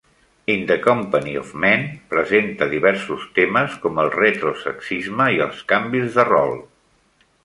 [0.51, 1.81] "In the Company of Men"
[2.13, 6.55] presenta diversos temes com el retrosexisme i els canvis de rol.